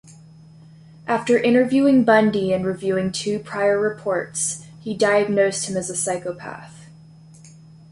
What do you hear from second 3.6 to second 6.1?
reports, he diagnosed him as a